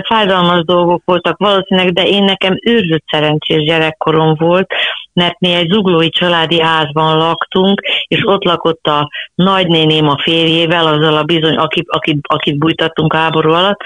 [0.02, 4.72] fájdalmas dolgok voltak valószínűleg, de én nekem őrzött szerencsés gyerekkorom volt,
[5.12, 11.16] mert mi egy zuglói családi házban laktunk, és ott lakott a nagynéném a férjével, azzal
[11.16, 13.81] a bizony, akit, akit, akit bújtattunk háború alatt,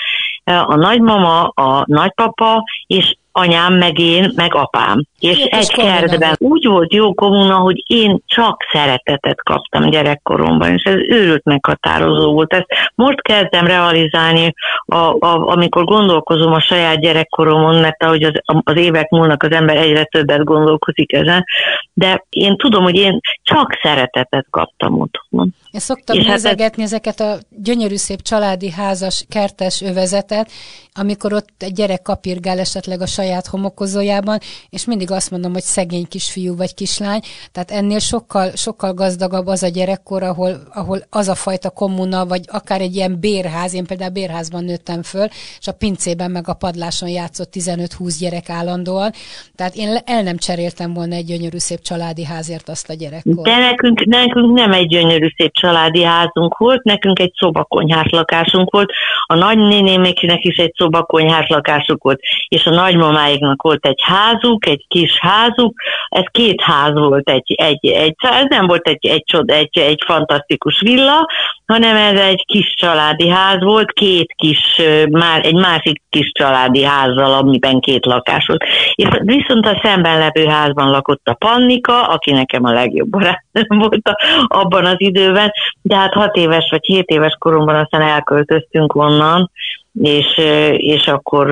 [0.45, 5.05] a nagymama, a nagypapa, és anyám, meg én, meg apám.
[5.21, 10.83] És Jó, egy kertben úgy volt jó komuna, hogy én csak szeretetet kaptam gyerekkoromban, és
[10.83, 12.53] ez őrült meghatározó volt.
[12.53, 18.77] Ezt most kezdem realizálni, a, a, amikor gondolkozom a saját gyerekkoromon, mert ahogy az, az
[18.77, 21.45] évek múlnak, az ember egyre többet gondolkozik ezen,
[21.93, 25.55] de én tudom, hogy én csak szeretetet kaptam otthon.
[25.71, 26.93] Én szoktam és nézegetni hát ez...
[26.93, 30.51] ezeket a gyönyörű szép családi házas, kertes övezetet,
[30.93, 34.39] amikor ott egy gyerek kapirgál esetleg a saját homokozójában,
[34.71, 37.21] és mindig azt mondom, hogy szegény kisfiú vagy kislány,
[37.53, 42.41] tehát ennél sokkal, sokkal gazdagabb az a gyerekkor, ahol, ahol az a fajta kommuna, vagy
[42.47, 45.27] akár egy ilyen bérház, én például bérházban nőttem föl,
[45.61, 49.11] és a pincében meg a padláson játszott 15-20 gyerek állandóan,
[49.57, 53.45] tehát én el nem cseréltem volna egy gyönyörű szép családi házért azt a gyerekkor.
[53.45, 58.91] De nekünk, nekünk nem egy gyönyörű szép családi házunk volt, nekünk egy szobakonyhás lakásunk volt,
[59.27, 62.71] a nagynénémékinek is egy szobakonyhás lakásuk volt, és a
[63.11, 68.46] nagymamáiknak volt egy házuk, egy kis házuk, ez két ház volt, egy, egy, egy ez
[68.49, 71.29] nem volt egy, egy, egy, egy, egy fantasztikus villa,
[71.66, 77.33] hanem ez egy kis családi ház volt, két kis, már egy másik kis családi házzal,
[77.33, 78.64] amiben két lakás volt.
[78.94, 84.11] És viszont a szemben levő házban lakott a Pannika, aki nekem a legjobb barát volt
[84.46, 89.51] abban az időben, de hát hat éves vagy hét éves koromban aztán elköltöztünk onnan,
[89.92, 90.40] és,
[90.76, 91.50] és akkor,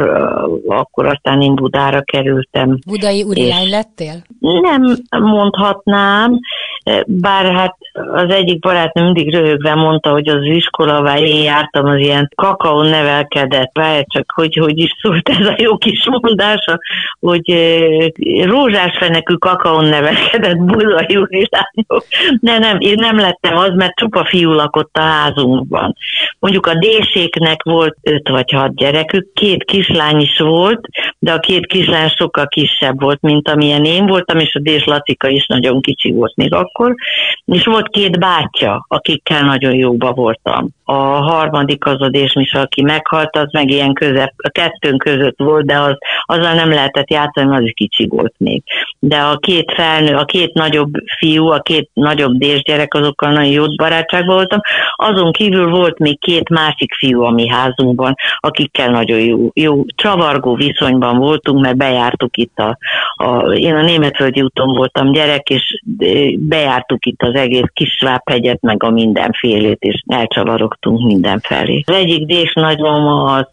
[0.67, 2.79] akkor aztán én Budára kerültem.
[2.87, 4.23] Budai urilány lettél?
[4.39, 6.39] Nem mondhatnám,
[7.07, 7.77] bár hát
[8.13, 13.71] az egyik barátnő mindig röhögve mondta, hogy az iskola, én jártam az ilyen kakaó nevelkedett,
[13.73, 16.79] várj csak, hogy hogy is szólt ez a jó kis mondása,
[17.21, 17.55] hogy
[18.45, 22.05] rózsás fenekű kakaón nevelkedett budai úrilányok.
[22.41, 25.97] De nem, én nem lettem az, mert csupa fiú lakott a házunkban.
[26.39, 30.81] Mondjuk a déséknek volt öt vagy hat gyerekük, két kislány is volt,
[31.19, 35.29] de a két kislány sokkal kisebb volt, mint amilyen én voltam, és a Dés Lacika
[35.29, 36.95] is nagyon kicsi volt még akkor,
[37.45, 40.69] és volt két bátyja, akikkel nagyon jóba voltam.
[40.91, 45.67] A harmadik az a Désmis, aki meghalt, az meg ilyen közep, a kettőnk között volt,
[45.67, 48.63] de az, azzal nem lehetett játszani, az is kicsi volt még.
[48.99, 53.65] De a két felnő, a két nagyobb fiú, a két nagyobb gyerek, azokkal nagyon jó
[53.77, 54.61] barátságban voltam.
[54.97, 60.55] Azon kívül volt még két másik fiú a mi házunkban, akikkel nagyon jó, jó csavargó
[60.55, 62.79] viszonyban voltunk, mert bejártuk itt a,
[63.25, 65.83] a én a Németföldi úton voltam gyerek, és
[66.39, 70.03] bejártuk itt az egész Kisvábhegyet, meg a mindenfélét, és
[70.79, 71.83] elcsavarogtunk mindenfelé.
[71.87, 73.47] Az egyik Dés nagymama az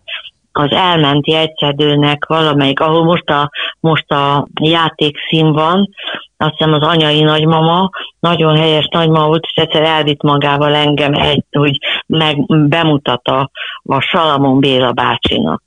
[0.57, 5.89] az elment jegyszedőnek valamelyik, ahol most a, most a játékszín van,
[6.37, 11.43] azt hiszem az anyai nagymama, nagyon helyes nagymama volt, és egyszer elvitt magával engem egy,
[11.51, 13.49] hogy meg bemutat a,
[13.83, 15.61] a Salamon Béla bácsinak.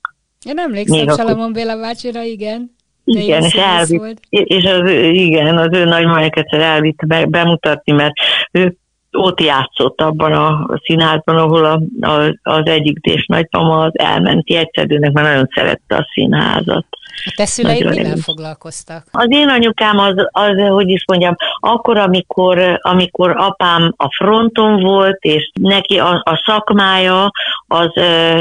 [0.45, 2.75] Én emlékszem Még Salamon Béla bácsira, igen.
[3.03, 8.13] De igen, és elvitt, és az, igen, az ő nagymamának egyszer elvitt be, bemutatni, mert
[8.51, 8.75] ő
[9.11, 15.11] ott játszott abban a színházban, ahol a, a, az egyik és nagymama az elmenti egyszerűnek,
[15.11, 16.85] mert nagyon szerette a színházat.
[17.25, 19.03] A te szüleid Nagyon mivel foglalkoztak?
[19.11, 25.17] Az én anyukám az, az, hogy is mondjam, akkor, amikor, amikor apám a fronton volt,
[25.19, 27.31] és neki a, a szakmája
[27.67, 27.91] az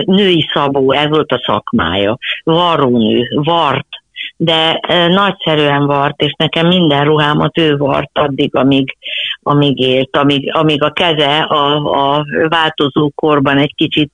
[0.04, 2.18] női szabó, ez volt a szakmája.
[2.42, 3.86] Varrónő, vart,
[4.36, 8.96] de nagyszerűen vart, és nekem minden ruhámat ő vart addig, amíg,
[9.42, 11.74] amíg élt, amíg, amíg a keze a,
[12.16, 14.12] a változó korban egy kicsit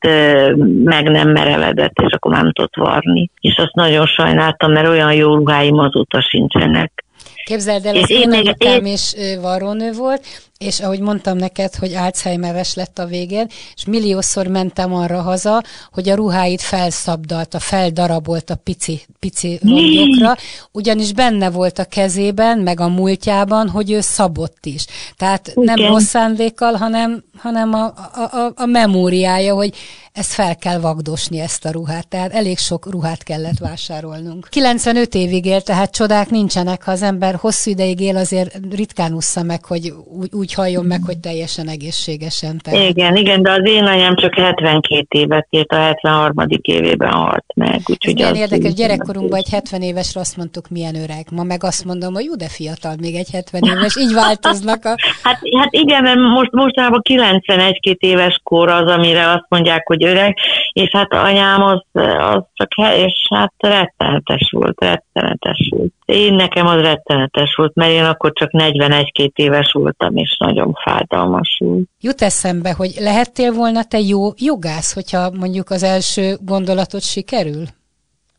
[0.84, 3.30] meg nem merevedett, és akkor nem tudott varni.
[3.40, 7.04] És azt nagyon sajnáltam, mert olyan jó ruháim azóta sincsenek.
[7.44, 8.92] Képzeld el, az én, anyukám én...
[8.92, 10.26] is varrónő volt,
[10.58, 15.62] és ahogy mondtam neked, hogy Alzheimeres lett a végén, és milliószor mentem arra haza,
[15.92, 20.36] hogy a ruháit felszabdalta, feldarabolta pici, pici rongyokra,
[20.72, 24.86] ugyanis benne volt a kezében, meg a múltjában, hogy ő szabott is.
[25.16, 25.64] Tehát Igen.
[25.64, 29.74] nem rossz szándékkal, hanem, hanem a, a, a, a memóriája, hogy
[30.14, 32.08] ezt fel kell vagdosni, ezt a ruhát.
[32.08, 34.48] Tehát elég sok ruhát kellett vásárolnunk.
[34.50, 36.82] 95 évig él, tehát csodák nincsenek.
[36.82, 41.00] Ha az ember hosszú ideig él, azért ritkán ússza meg, hogy úgy, úgy halljon meg,
[41.06, 42.58] hogy teljesen egészségesen.
[42.62, 42.88] Tehát.
[42.88, 46.46] Igen, igen, de az én anyám csak 72 évet élt, a 73.
[46.62, 47.80] évében halt meg.
[47.86, 51.26] Úgyhogy Ez érdekes, gyerekkorunkban egy 70 évesre azt mondtuk, milyen öreg.
[51.32, 54.94] Ma meg azt mondom, hogy jó, de fiatal, még egy 70 éves, így változnak a...
[55.26, 60.36] hát, hát igen, mert most, mostanában 91-2 éves kor az, amire azt mondják, hogy öreg,
[60.74, 61.82] és hát anyám az,
[62.18, 65.92] az csak és hát rettenetes volt, rettenetes volt.
[66.04, 71.56] Én nekem az rettenetes volt, mert én akkor csak 41-2 éves voltam, és nagyon fájdalmas
[71.64, 71.88] volt.
[72.00, 77.62] Jut eszembe, hogy lehettél volna te jó jogász, hogyha mondjuk az első gondolatot sikerül?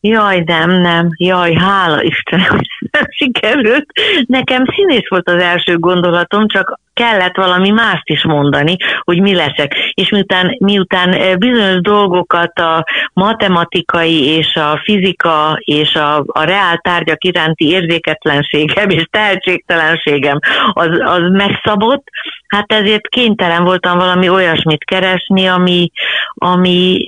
[0.08, 3.86] Jaj, nem, nem, jaj, hála Isten, hogy nem sikerült.
[4.26, 9.76] Nekem színész volt az első gondolatom, csak kellett valami mást is mondani, hogy mi leszek.
[9.94, 16.78] És miután, miután eh, bizonyos dolgokat a matematikai és a fizika és a, a reál
[16.78, 20.40] tárgyak iránti érzéketlenségem és tehetségtelenségem
[20.74, 22.04] az, az megszabott,
[22.48, 25.92] hát ezért kénytelen voltam valami olyasmit keresni, ami,
[26.34, 27.04] ami,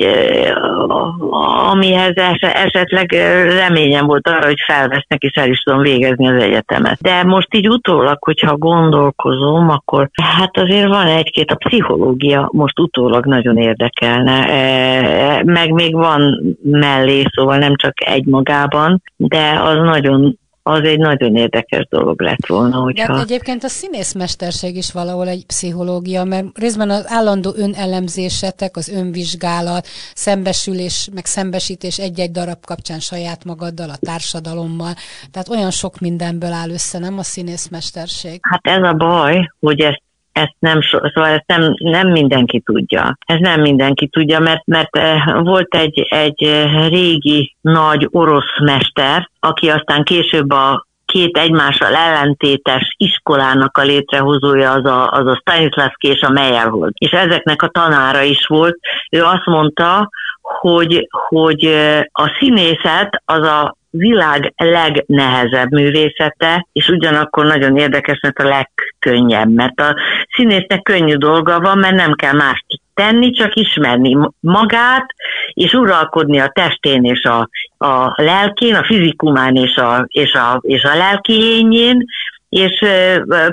[1.69, 3.11] amihez esetleg
[3.57, 7.01] reményem volt arra, hogy felvesznek és el is tudom végezni az egyetemet.
[7.01, 13.25] De most így utólag, hogyha gondolkozom, akkor hát azért van egy-két, a pszichológia most utólag
[13.25, 20.37] nagyon érdekelne, e, meg még van mellé, szóval nem csak egy magában, de az nagyon
[20.67, 23.13] az egy nagyon érdekes dolog lett volna, hogyha...
[23.13, 29.87] De egyébként a színészmesterség is valahol egy pszichológia, mert részben az állandó önelemzésetek, az önvizsgálat,
[30.13, 34.93] szembesülés, meg szembesítés egy-egy darab kapcsán saját magaddal, a társadalommal,
[35.31, 38.39] tehát olyan sok mindenből áll össze, nem a színészmesterség?
[38.41, 40.01] Hát ez a baj, hogy ezt
[40.37, 43.17] ezt nem, szóval ezt nem, nem mindenki tudja.
[43.25, 49.29] Ez nem mindenki tudja, mert, mert eh, volt egy, egy eh, régi nagy orosz mester,
[49.39, 56.07] aki aztán később a két egymással ellentétes iskolának a létrehozója az a, az a Stanislavski
[56.07, 56.91] és a Meyerhold.
[56.97, 58.77] És ezeknek a tanára is volt.
[59.11, 60.09] Ő azt mondta,
[60.41, 68.39] hogy, hogy eh, a színészet az a világ legnehezebb művészete, és ugyanakkor nagyon érdekes, mert
[68.39, 69.95] a legkönnyebb, mert a
[70.35, 75.05] színésznek könnyű dolga van, mert nem kell mást tenni, csak ismerni magát,
[75.53, 77.49] és uralkodni a testén és a,
[77.87, 82.05] a lelkén, a fizikumán és a, és a, és a lelkiényén,
[82.49, 82.85] és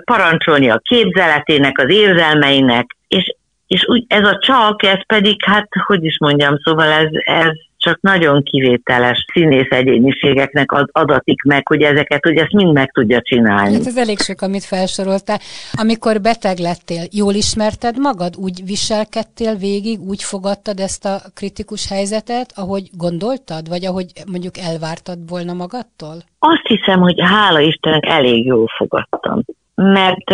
[0.05, 3.35] parancsolni a képzeletének, az érzelmeinek, és,
[3.67, 7.53] és úgy, ez a csak, ez pedig, hát, hogy is mondjam, szóval ez, ez
[7.85, 13.73] csak nagyon kivételes színész egyéniségeknek adatik meg, hogy ezeket, hogy ezt mind meg tudja csinálni.
[13.73, 15.39] Hát ez elég sok, amit felsoroltál.
[15.73, 18.37] Amikor beteg lettél, jól ismerted magad?
[18.37, 25.19] Úgy viselkedtél végig, úgy fogadtad ezt a kritikus helyzetet, ahogy gondoltad, vagy ahogy mondjuk elvártad
[25.29, 26.17] volna magadtól?
[26.39, 29.43] Azt hiszem, hogy hála Istennek elég jól fogadtam
[29.75, 30.31] mert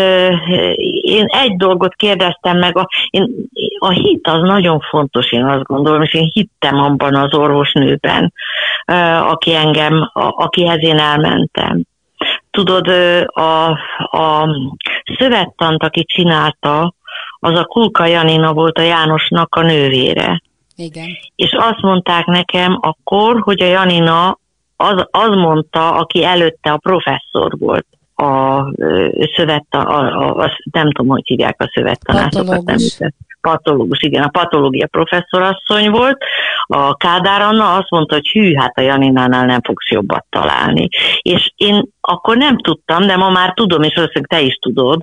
[1.03, 3.35] én egy dolgot kérdeztem meg, a, én,
[3.79, 8.33] a hit az nagyon fontos, én azt gondolom, és én hittem abban az orvosnőben,
[9.29, 11.83] aki engem, a, akihez én elmentem.
[12.51, 12.89] Tudod,
[13.27, 13.71] a,
[14.19, 14.57] a
[15.19, 16.95] szövettant, aki csinálta,
[17.39, 20.43] az a Kulka Janina volt a Jánosnak a nővére.
[20.77, 21.09] Igen.
[21.37, 24.39] És azt mondták nekem akkor, hogy a Janina
[24.77, 27.87] az, az mondta, aki előtte a professzor volt
[28.21, 28.73] a
[29.37, 32.47] szövet, a, a, a, nem tudom, hogy hívják a szövettanácsokat.
[32.47, 32.99] Patológus.
[33.41, 36.23] Patológus, igen, a patológia professzorasszony volt.
[36.67, 40.89] A Kádár Anna azt mondta, hogy hű, hát a Janinánál nem fogsz jobbat találni.
[41.23, 45.03] És én akkor nem tudtam, de ma már tudom, és valószínűleg te is tudod,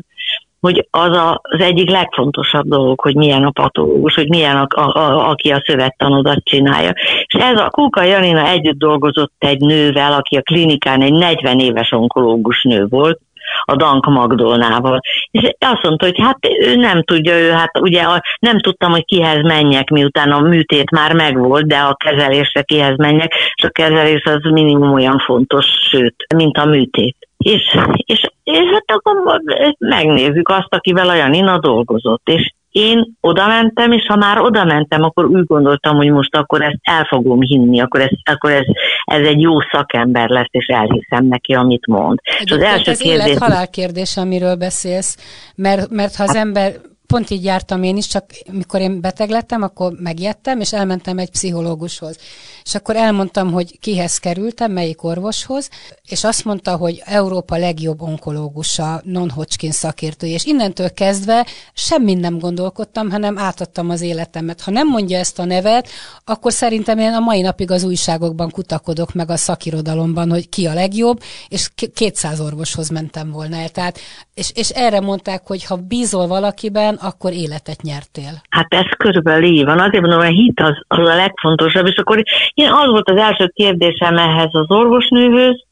[0.60, 4.98] hogy az a, az egyik legfontosabb dolog, hogy milyen a patológus, hogy milyen a, a,
[4.98, 6.94] a, aki a szövettanodat csinálja.
[7.26, 11.92] És ez a Kuka Janina együtt dolgozott egy nővel, aki a klinikán egy 40 éves
[11.92, 13.20] onkológus nő volt,
[13.64, 15.00] a Dank Magdolnával.
[15.32, 19.06] És azt mondta, hogy hát ő nem tudja, ő hát ugye a, nem tudtam, hogy
[19.06, 24.24] kihez menjek, miután a műtét már megvolt, de a kezelésre kihez menjek, és a kezelés
[24.24, 27.27] az minimum olyan fontos, sőt, mint a műtét.
[27.38, 29.42] És, és, és hát akkor
[29.78, 32.30] megnézzük azt, akivel a Janina dolgozott.
[32.30, 36.62] És én oda mentem, és ha már oda mentem, akkor úgy gondoltam, hogy most akkor
[36.62, 38.66] ezt el fogom hinni, akkor ez, akkor ez,
[39.04, 42.20] ez egy jó szakember lesz, és elhiszem neki, amit mond.
[42.44, 43.26] és az első ez kérdés...
[43.26, 45.18] élet-halál kérdés, amiről beszélsz,
[45.56, 46.72] mert, mert ha az ember
[47.08, 51.30] pont így jártam én is, csak mikor én beteg lettem, akkor megjettem, és elmentem egy
[51.30, 52.18] pszichológushoz.
[52.64, 55.70] És akkor elmondtam, hogy kihez kerültem, melyik orvoshoz,
[56.04, 63.12] és azt mondta, hogy Európa legjobb onkológusa, non-Hodgkin szakértője, és innentől kezdve semmin nem gondolkodtam,
[63.12, 64.62] hanem átadtam az életemet.
[64.62, 65.90] Ha nem mondja ezt a nevet,
[66.26, 70.74] akkor szerintem én a mai napig az újságokban kutakodok meg a szakirodalomban, hogy ki a
[70.74, 73.70] legjobb, és 200 orvoshoz mentem volna el.
[73.70, 74.00] Tehát,
[74.34, 78.42] és, és erre mondták, hogy ha bízol valakiben, akkor életet nyertél.
[78.50, 79.80] Hát ez körülbelül így van.
[79.80, 83.18] Azért mondom, hogy a hit az, az a legfontosabb, és akkor én az volt az
[83.18, 85.64] első kérdésem ehhez az orvosnőhöz,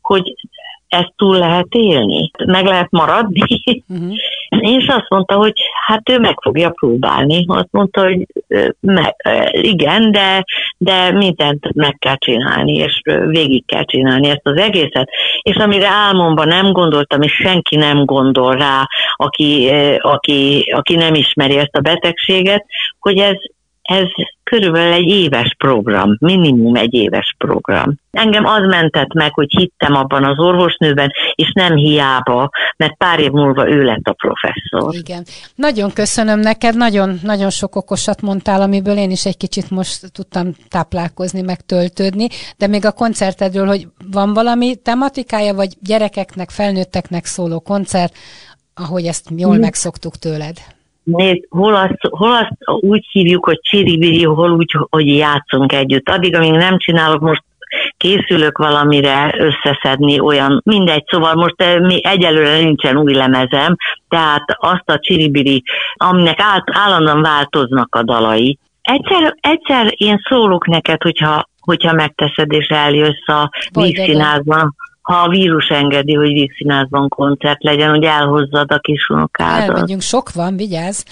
[0.00, 0.34] hogy
[0.88, 3.62] ezt túl lehet élni, meg lehet maradni.
[3.88, 4.12] Uh-huh.
[4.76, 5.52] és azt mondta, hogy
[5.86, 7.44] hát ő meg fogja próbálni.
[7.48, 8.26] Azt mondta, hogy
[8.80, 9.16] me,
[9.50, 10.44] igen, de,
[10.82, 15.10] de mindent meg kell csinálni, és végig kell csinálni ezt az egészet.
[15.42, 21.56] És amire álmomban nem gondoltam, és senki nem gondol rá, aki, aki, aki nem ismeri
[21.56, 22.64] ezt a betegséget,
[22.98, 23.36] hogy ez,
[23.82, 24.06] ez
[24.50, 27.94] körülbelül egy éves program, minimum egy éves program.
[28.10, 33.30] Engem az mentett meg, hogy hittem abban az orvosnőben, és nem hiába, mert pár év
[33.30, 34.94] múlva ő lett a professzor.
[34.94, 35.24] Igen.
[35.54, 40.54] Nagyon köszönöm neked, nagyon, nagyon sok okosat mondtál, amiből én is egy kicsit most tudtam
[40.68, 42.26] táplálkozni, meg töltődni,
[42.56, 48.14] de még a koncertedről, hogy van valami tematikája, vagy gyerekeknek, felnőtteknek szóló koncert,
[48.74, 49.60] ahogy ezt jól mm.
[49.60, 50.56] megszoktuk tőled?
[51.04, 56.08] Nézd, hol azt, hol azt úgy hívjuk, hogy csiribiri, hol úgy, hogy játszunk együtt.
[56.08, 57.42] Addig, amíg nem csinálok, most
[57.96, 63.76] készülök valamire összeszedni, olyan, mindegy, szóval most eh, mi egyelőre nincsen új lemezem,
[64.08, 65.62] tehát azt a csiribiri,
[65.94, 68.58] aminek áll, állandóan változnak a dalai.
[68.82, 75.68] Egyszer, egyszer én szólok neked, hogyha, hogyha megteszed és eljössz a vígszínházban, ha a vírus
[75.68, 79.68] engedi, hogy vígszínházban koncert legyen, hogy elhozzad a kis unokádat.
[79.68, 81.02] Elmegyünk, sok van, vigyázz,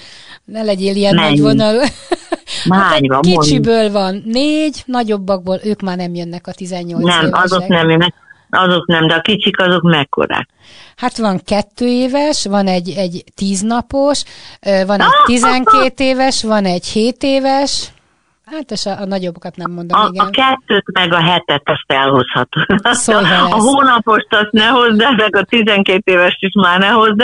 [0.45, 1.28] ne legyél ilyen Mennyi?
[1.28, 1.80] nagy vonalú.
[2.70, 3.20] Hány van?
[3.20, 7.45] Kicsiből van négy, nagyobbakból ők már nem jönnek a 18 Nem, évesek.
[7.45, 8.14] azok nem jönnek.
[8.51, 10.49] Azok nem, de a kicsik azok mekkorák?
[10.97, 14.22] Hát van kettő éves, van egy, egy tíznapos,
[14.86, 17.89] van egy tizenkét éves, van egy hét éves,
[18.51, 20.26] Hát és a, a nagyobbakat nem mondom, a, igen.
[20.26, 22.49] A kettőt meg a hetet azt elhozhat.
[23.51, 27.22] a hónapost azt ne hozd meg a 12 éves is már ne hozd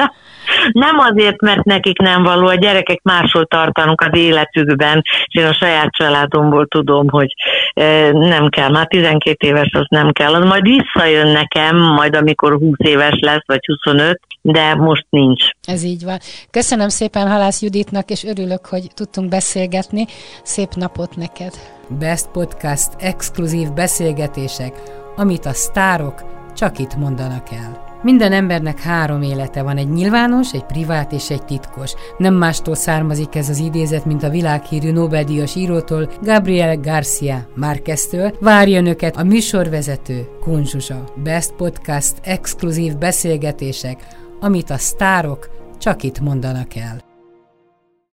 [0.73, 5.55] Nem azért, mert nekik nem való, a gyerekek máshol tartanak az életükben, és én a
[5.55, 7.35] saját családomból tudom, hogy
[7.75, 12.53] e, nem kell, már 12 éves az nem kell, az majd visszajön nekem, majd amikor
[12.53, 15.45] 20 éves lesz, vagy 25, de most nincs.
[15.67, 16.19] Ez így van.
[16.51, 20.07] Köszönöm szépen Halász Juditnak, és örülök, hogy tudtunk beszélgetni.
[20.43, 21.53] Szép napot neked!
[21.99, 24.83] Best Podcast exkluzív beszélgetések,
[25.17, 26.25] amit a sztárok
[26.55, 27.85] csak itt mondanak el.
[28.03, 31.93] Minden embernek három élete van, egy nyilvános, egy privát és egy titkos.
[32.19, 38.37] Nem mástól származik ez az idézet, mint a világhírű Nobel-díjas írótól, Gabriel Garcia Márqueztől.
[38.41, 41.05] Várja önöket a műsorvezető Kunzsuzsa.
[41.23, 44.07] Best Podcast exkluzív beszélgetések,
[44.45, 47.14] amit a sztárok csak itt mondanak el.